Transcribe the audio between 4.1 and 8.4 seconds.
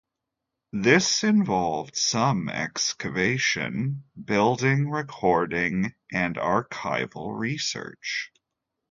building recording and archival research.